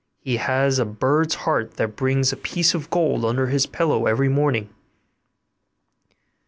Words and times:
He 0.23 0.37
has 0.37 0.79
a 0.79 0.85
bird's 0.85 1.35
heart 1.45 1.75
that 1.75 1.95
brings 1.95 2.33
a 2.33 2.35
piece 2.35 2.73
of 2.73 2.89
gold 2.89 3.23
under 3.23 3.45
his 3.49 3.67
pillow 3.67 4.07
every 4.07 4.29
morning. 4.29 4.69